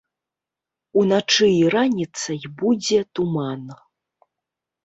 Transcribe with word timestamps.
Уначы 1.01 1.49
і 1.55 1.59
раніцай 1.75 2.41
будзе 2.63 2.99
туман. 3.19 3.63